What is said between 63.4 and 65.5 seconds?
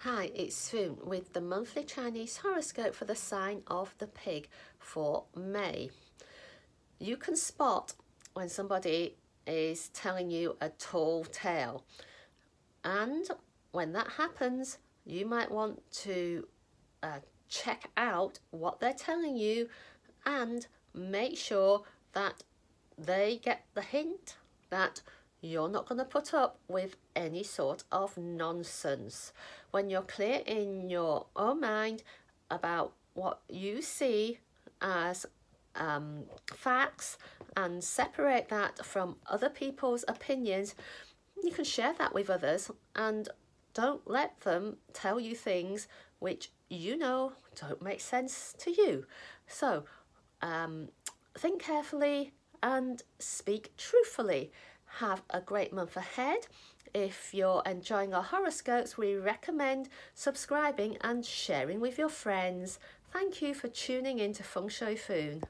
you for tuning in to Feng Shui Foon.